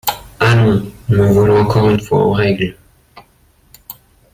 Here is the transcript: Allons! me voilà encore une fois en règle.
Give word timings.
Allons! 0.39 0.91
me 1.09 1.27
voilà 1.27 1.53
encore 1.61 1.87
une 1.87 1.99
fois 2.01 2.25
en 2.25 2.31
règle. 2.31 2.75